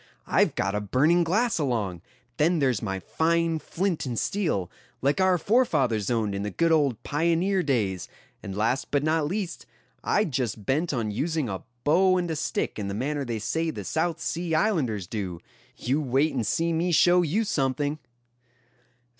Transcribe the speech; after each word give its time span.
I've 0.25 0.55
got 0.55 0.73
a 0.73 0.81
burning 0.81 1.23
glass 1.23 1.59
along; 1.59 2.01
then 2.37 2.57
there's 2.57 2.81
my 2.81 2.99
fine 2.99 3.59
flint 3.59 4.03
and 4.07 4.17
steel, 4.17 4.71
like 4.99 5.21
our 5.21 5.37
forefathers 5.37 6.09
owned 6.09 6.33
in 6.33 6.41
the 6.41 6.49
good 6.49 6.71
old 6.71 7.03
pioneer 7.03 7.61
days; 7.61 8.09
and 8.41 8.57
last 8.57 8.89
but 8.89 9.03
not 9.03 9.27
least, 9.27 9.67
I'd 10.03 10.31
just 10.31 10.65
bent 10.65 10.91
on 10.91 11.11
using 11.11 11.47
a 11.49 11.61
bow 11.83 12.17
and 12.17 12.31
a 12.31 12.35
stick 12.35 12.79
in 12.79 12.87
the 12.87 12.95
manner 12.95 13.23
they 13.23 13.37
say 13.37 13.69
the 13.69 13.83
South 13.83 14.19
Sea 14.19 14.55
islanders 14.55 15.05
do. 15.05 15.39
You 15.77 16.01
wait 16.01 16.33
and 16.33 16.47
see 16.47 16.73
me 16.73 16.91
show 16.91 17.21
you 17.21 17.43
something." 17.43 17.99